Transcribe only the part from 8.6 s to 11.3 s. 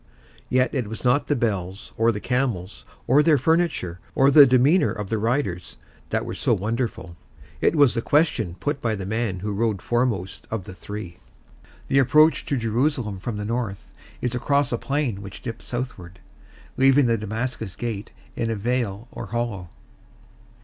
by the man who rode foremost of the three.